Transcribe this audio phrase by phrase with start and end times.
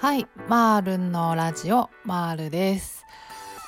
[0.00, 3.04] はい、マールンのラジオマールです。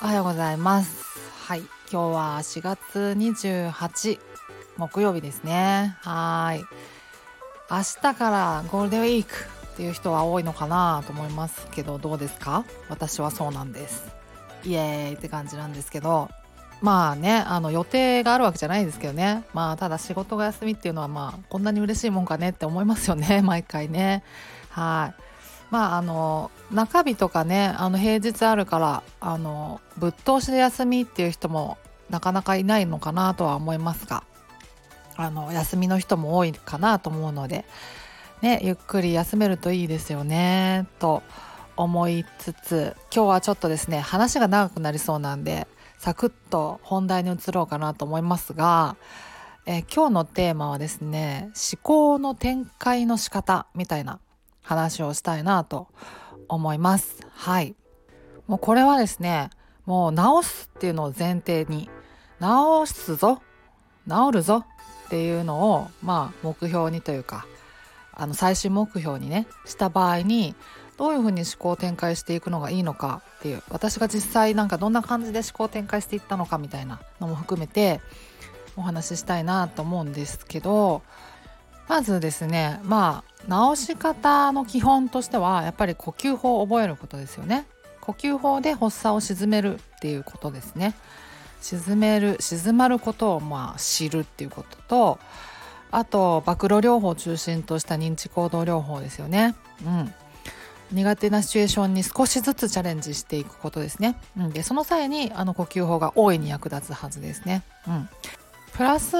[0.01, 1.05] おはようございます。
[1.47, 4.19] はい、今日は4月28
[4.75, 5.95] 木曜日ですね。
[6.01, 6.65] はい。
[7.71, 9.31] 明日からゴールデンウィーク
[9.73, 12.65] っていう人は多いのかなと思いますけどどうですか？
[12.89, 14.13] 私はそうなんです
[14.65, 16.27] イエーイって感じなんですけど
[16.81, 19.43] まあねあの予定があるわけじゃないですけどね。
[19.53, 23.41] まあただ仕事が休みっていうのはまあこんなに嬉しいもんかねって思いますよね。
[23.45, 24.23] 毎回ね。
[24.69, 25.21] はい。
[25.69, 31.77] まああの中日とかねあの平日あるからあのぶっ通しで休みっていう人も
[32.09, 34.23] なかなかいないのかなとは思いますが
[35.15, 37.63] あの休みの人も多いかなと思うので
[38.41, 41.21] ね、ゆっくり休めるといいですよねと
[41.77, 45.67] 思いつつ今日はちょっとですね話が長くなりそうなんで
[46.01, 48.95] サクッと本題に移ろうかなと思いますが、
[49.67, 54.19] え今日のテーマはですね思考の展開の仕方みたいな
[54.63, 55.89] 話をしたいなと
[56.47, 57.23] 思います。
[57.35, 57.75] はい
[58.47, 59.51] もうこれはですね
[59.85, 61.87] もう直すっていうのを前提に
[62.39, 63.39] 直すぞ
[64.09, 64.65] 治るぞ
[65.05, 67.45] っていうのをまあ目標にというか
[68.11, 70.55] あの最終目標にねした場合に
[71.01, 78.01] どういうふうに思考を展開していくのがいいのかっていう私が実際なんかどんな感じで思考を展開していったのかみたいなのも含めて
[78.77, 81.01] お話ししたいなと思うんですけど
[81.89, 87.65] まずですねまあ直し方の基本としてはやっぱり呼吸法を覚えることですよね。
[87.99, 90.93] 呼吸法で発作を鎮めるっていうことですね。
[91.61, 95.19] 沈める静まることをまあ知るっていうことと
[95.89, 99.55] あと暴露療法を中心とした認知行動療法ですよね。
[99.83, 100.13] うん。
[100.91, 104.17] 苦手なシチュエーションに少しずつチャレンジしていくことですね。
[104.37, 107.63] うん、でその際にあの呼吸法が大いに役立つはずですね。
[107.87, 108.09] うん、
[108.73, 109.15] プラス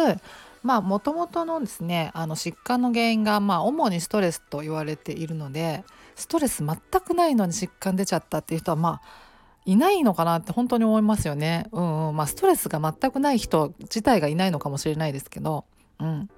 [0.63, 5.83] まあもともとのですねあの疾患の原因がまあ主にストレスと言われているので
[6.16, 9.02] ストレス全くないのに疾患出ちゃったっていう人はまあ
[9.66, 11.67] いないのかなって本当に思いますよね。
[11.72, 15.66] うん、うん、まあストレスが全くない人自体がいないのかもしれないですけど、
[16.01, 16.29] うん、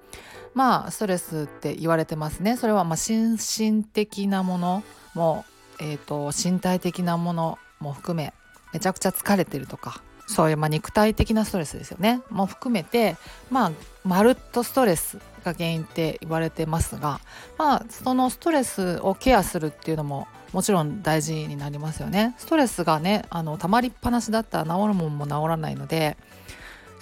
[0.52, 2.56] まあストレスって言われてますね。
[2.56, 5.44] それはまあ心身的なものも、
[5.80, 8.32] えーと、身体的なものも含め
[8.72, 12.22] めちゃくちゃ疲れてるとかそういうま肉体的なストレスですよね。
[12.30, 13.16] も含めて
[13.50, 13.72] まあ
[14.04, 17.20] まるっとストレスが原因って言われてますが
[17.58, 22.34] まあそのストレスをケアするっていうのももちろん大事になりますよね。
[22.38, 26.16] ストレスがねあの溜まりっぱなしだったら治るもんも治らないので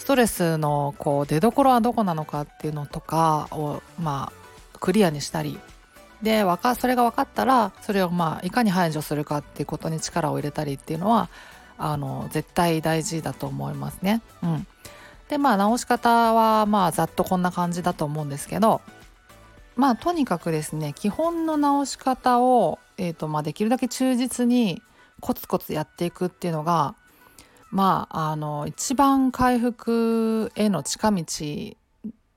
[0.03, 5.61] ストレスのこう出どころはどこなのかっていうのとかをまあクリアにしたり
[6.23, 6.45] で
[6.77, 11.29] それが分かったらそれをまあいかに排除するかっていうことに力を入れたりっていうのは
[11.79, 14.23] あの絶対大事だと思いますね。
[14.43, 14.67] うん、
[15.29, 18.81] でまあ直し方はまあざっとこんな感じだと思うんですけど
[19.77, 24.83] まあとにかくですね基本の直し方を、えーとまあ、できるだけ忠実に
[25.21, 26.97] コツコツやっていくっていうのが
[27.73, 31.25] まああの一番回復への近道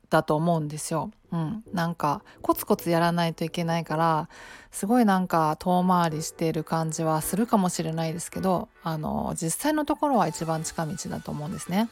[0.10, 1.12] だと思うんですよ。
[1.32, 4.30] うん、なんかコツコツやらないといけないから
[4.72, 11.90] すごいなんか遠回りしている感じはするかもしれないですけどあの実際のところは一番近道だと思うんですね。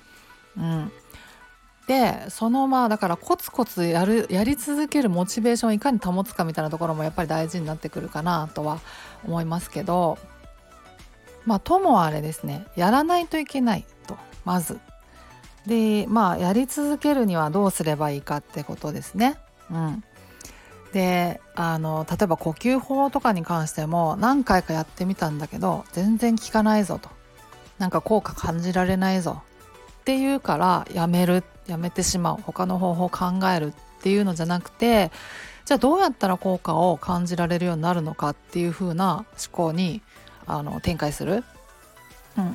[0.58, 0.92] うん、
[1.88, 8.80] でそのまあだからコツコツやるやり続けるモチベーションをいかに保つかみたいなところもやっぱり大事になってくるかなとは
[9.26, 10.18] 思いますけど
[11.46, 14.80] まあともあれですねやらないといけないとまず。
[15.66, 19.38] でまあやり続けるにはどうすればいいかってことですね。
[19.72, 20.04] うん、
[20.92, 27.10] であの例えば呼吸法とかに関しても何回かやってみたんだけど全然効かないぞと。
[27.80, 29.42] なんか効果感じられないぞ。
[30.02, 32.38] っていうからやめるやめてしまう。
[32.42, 33.26] 他の方法を考
[33.56, 35.12] えるっていうのじゃなくて
[35.66, 40.02] じゃあどうやったら効果を感じられるようになるのかっていう風な思考に
[40.48, 41.44] あの展開する。
[42.38, 42.54] うん、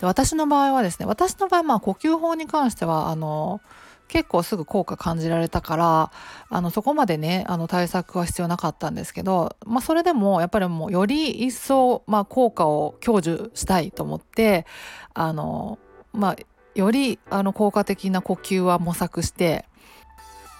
[0.00, 3.60] で私の場合はですね私の場合まあ呼吸法に関してはあの
[4.08, 6.12] 結構すぐ効果感じられたから
[6.50, 14.66] あのそこまでねあの対策は必要なかったんですけど、まあ、それでもやっぱりもうより一層、まあ、効果を享受したいと思って
[15.14, 15.78] あの、
[16.12, 16.36] まあ、
[16.74, 19.64] よりあの効果的な呼吸は模索して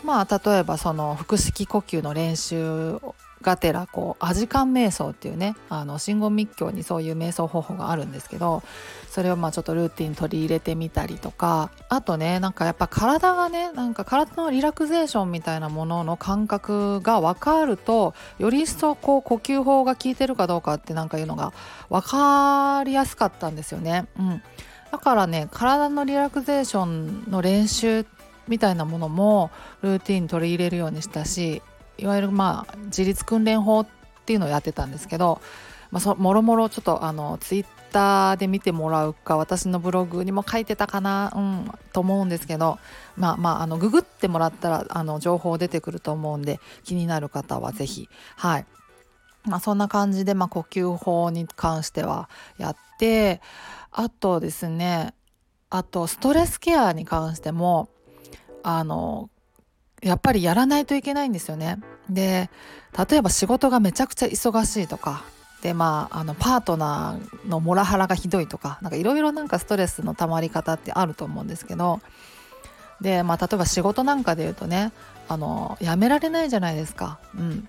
[0.05, 3.00] まあ例えばその腹式呼吸の練習
[3.44, 8.62] がてらこうアジカン瞑想っていうねあの真言密教にそういう瞑想方法があるんですけど
[9.08, 21.52] それをまあちょっとルーティン取り入れてみたりとかあとねなんかやっぱ体がねなんか体のリラクゼーションみたいなものの感覚が分かるとより一層こう呼吸法が効いてるかどうかってなんかいうのが
[21.91, 24.06] 分かりやすかったんですよね。
[24.19, 24.43] うん
[24.91, 28.06] だからね体のリラクゼーションの練習
[28.46, 29.50] みたいなものも
[29.82, 31.62] ルーティン取り入れるようにしたし
[31.99, 33.87] いわゆるまあ自立訓練法っ
[34.26, 35.41] ていうのをやってたんですけど、
[35.91, 42.79] まあ、そもろもろちょっとあのツイッターで見てもらうか私のブログにも書いてたかな、うん、と思うんですけど
[43.17, 48.67] まあまああのググってもらったらあの情報出てくると思うんで気になる方は是非はい。
[49.44, 53.43] まあそんな感じで、まあ、呼吸法に関してはやって
[53.93, 55.14] あとですね
[55.69, 57.88] あとストレスケアに関しても
[58.62, 59.29] あの
[60.05, 61.79] やっぱりやらないといけないんですよね。
[62.11, 62.51] で
[63.09, 65.25] 例えば仕事がめちゃくちゃ忙しいとか。
[65.62, 68.79] でまああのパートナーのモラハラがひどいとか。
[68.83, 72.01] なんかいろいろなんかストレスのたまり方ってあると思うんですけど。
[73.01, 74.93] でまあ例えば仕事なんかで言うとね
[75.27, 77.19] あのやめられないじゃないですか。
[77.35, 77.69] うん。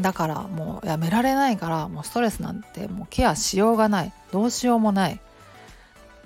[0.00, 4.12] だからもうやめられないからもうストレスなんてもうケアしようがない。
[4.32, 5.20] どうしようもない。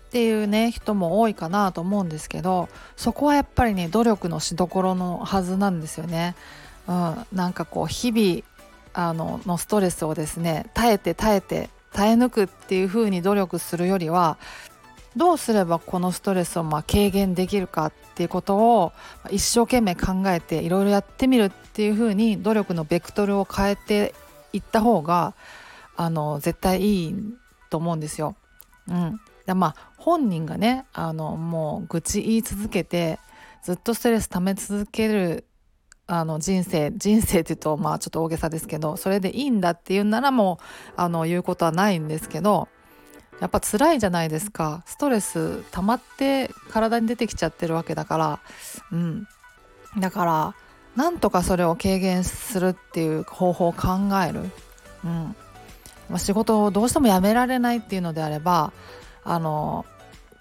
[0.08, 6.34] っていうね人も多いかなと思うんですけどそこはやっぱりね努力のしどころのはずなんですよね。
[6.86, 8.42] うん、なんかこう日々
[8.94, 14.38] あののストレスをですね耐えて耐えて耐え抜くっていう風に努力するよりは
[15.14, 18.92] どうすればこのストレスをま軽減できるかっていうことを
[19.30, 24.14] 一生懸命考えていろいろやってみるっていう風に努力のベクトルを変えて
[24.54, 25.34] いった方が
[25.96, 27.16] あの絶対いい
[27.68, 28.36] と思うんですよ。
[28.88, 33.18] うん、でまあ本人がねあのもう愚痴言い続けて
[33.62, 35.46] ずっとストレス溜め続ける
[36.06, 40.58] あの人生人生って言うとまあちょっと大げさですけどそれでいいんだっていうんならも
[40.90, 42.68] うあの言うことはないんですけど
[43.40, 44.82] やっぱ辛いじゃないですか。
[44.84, 48.40] ストレス溜まって体に出てきちゃってるわけだから。
[48.90, 49.28] うん。
[49.98, 50.54] だから
[50.96, 53.88] なんとかそれを軽減するっていう方法を考
[54.28, 54.50] える、
[56.10, 58.72] うん、仕事をどうしてもやめられないっていうのであれば
[59.28, 59.84] あの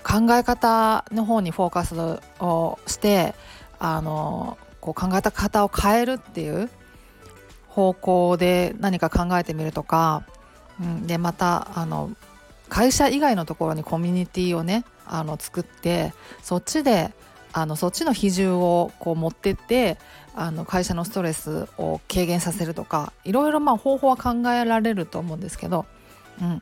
[0.01, 1.93] 考え方の方にフォーカス
[2.39, 3.35] をして
[3.79, 6.69] あのこう考え方を変えるっていう
[7.67, 10.23] 方向で何か考えてみるとか、
[10.81, 12.11] うん、でまたあの
[12.69, 17.11] 会社以外のところにコミュニティをねあの作ってそっちで
[17.51, 19.97] あのそっちの比重をこう持ってって
[20.33, 25.85] あの会社のストレスを軽減させるとかいろいろまあ方法は考えられると思うんですけど、
[26.41, 26.61] うん、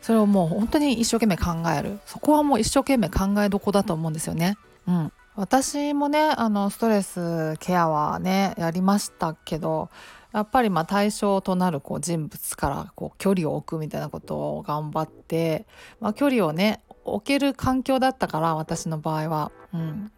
[0.00, 4.56] それをもう本当に一生懸命考えるそこはもう一生懸命考えどこだと思うんですよね。
[4.88, 9.90] うん、私もねあのストレスケアはねやりましたけど
[10.32, 15.66] やっぱりまあ対象となるこう人物からこう距離を置くみたいなことを頑張って、
[16.00, 19.52] まあ、距離をね置ける環境だったから私の場合は。
[19.72, 20.12] うん、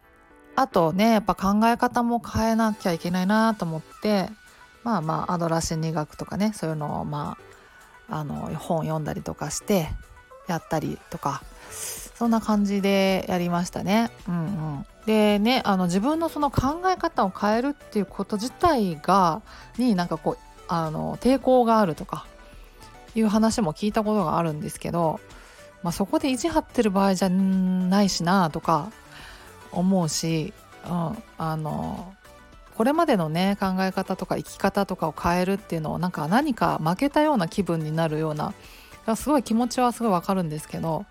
[0.56, 4.29] あとねやっぱ考え方も変えなきゃいけないなと思って
[4.82, 7.52] まあまあアドラー心理学とかねそういうのをまあ
[8.12, 9.88] あの本読んだりとかして
[10.47, 11.43] やったりとか
[12.14, 14.11] そんな感じでやりましたね。
[14.29, 14.38] うんう
[14.81, 19.41] ん、でねあの自分のその考え方を変えるっていうこと自体が
[19.79, 20.38] になんかこう
[20.69, 22.26] あの抵抗があるとか
[23.14, 25.20] いう話も聞いたことがあるんですけど、
[25.82, 28.91] まあ、そこで意地張ってる場合じゃないしなとか
[29.70, 30.53] 思うし、
[30.85, 32.15] うん、あの
[32.77, 38.55] これまでのね考え方とか生き方とかを変えるっていうのをなんか何か負けたような気分になるような
[39.17, 41.05] すごい気持ちはすごいわかるんですけど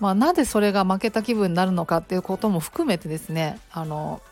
[0.00, 4.22] まあ、なぜそれが負けた気分になるのかっていうことも含めてですねあの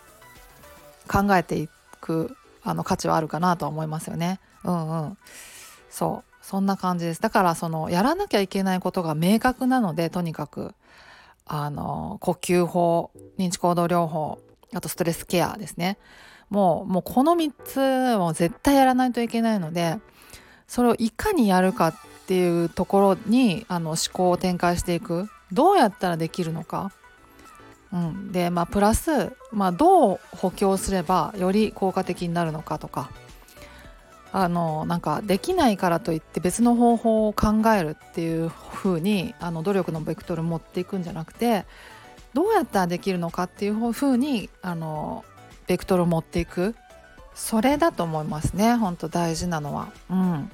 [1.09, 1.69] 考えてい
[2.01, 4.41] くあの価値はあるかなとは思いますよね。
[4.65, 5.19] うんうん、
[5.89, 6.33] そう。
[6.45, 7.21] そんな感じです。
[7.21, 10.75] だからそのやらなきゃいけないことが明確なのでとにかく
[11.45, 14.39] あの呼吸法認知行動療法
[14.73, 15.99] あとストレスケアですね。
[16.51, 19.99] もうもうこの3つを絶対やらないといけないので
[20.69, 21.95] それをいかにやるかっ
[22.27, 25.29] ていうところにあの思考を展開していく。
[25.53, 26.91] どうやったらできるのか、
[27.93, 33.11] うん、でまあプラス、まあ、どう補強すればより効果的になるのかとか。
[34.33, 41.65] あのなんかできないからといって別の方法を考えるっていう風にあの努力のベクトル持っていくんじゃなくて
[42.35, 45.25] どうやったらできるのかっていう風にあの
[45.67, 46.75] ベクトルを持っていく。
[47.35, 48.75] それだと思いますね。
[48.77, 49.89] 本当大事なのは。
[50.11, 50.51] うん。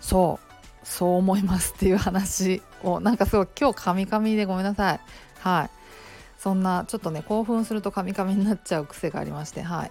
[0.00, 0.86] そう。
[0.86, 3.00] そう思いますっていう話を。
[3.00, 5.00] なんかすごい今日カミカミでごめんなさい。
[5.40, 5.70] はい。
[6.38, 9.62] そんなちょっとね興奮するとカミカミになっちゃう癖がありまして。
[9.62, 9.90] はい。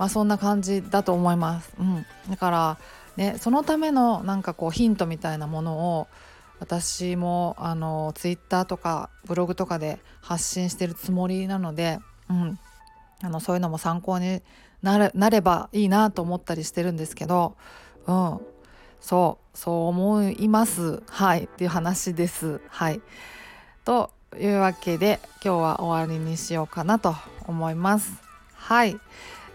[0.00, 2.78] まあそんな感じだと思います、うん、だから
[3.16, 6.08] ねそのためのなんかこうヒントみたいなものを
[6.58, 11.98] 私もあのツイッターとかブログとかで発信してるつもりなので、
[12.30, 12.58] うん、
[13.22, 14.42] あのそういうのも参考に
[14.82, 14.98] な
[15.30, 17.56] ればいいなと思ったりしてるんですけど、
[18.06, 18.40] うん、
[19.00, 21.02] そうそう思います。
[21.08, 21.44] はい。
[21.44, 22.60] っていう話です。
[22.68, 23.00] はい。
[23.84, 27.14] というわけで今日は終わりにしようかなと
[27.46, 28.12] 思います。
[28.54, 28.96] はい。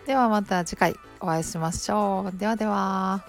[0.05, 2.37] ではまた次回お会いしましょう。
[2.37, 3.23] ではでは。